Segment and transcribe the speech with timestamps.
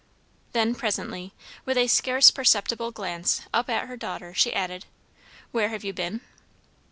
[0.53, 1.31] Then presently,
[1.63, 4.87] with a scarce perceptible glance up at her daughter, she added,
[5.51, 6.21] "Where have you been?"